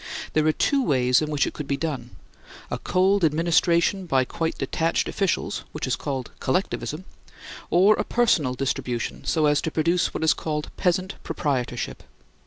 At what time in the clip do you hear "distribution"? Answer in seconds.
8.55-9.23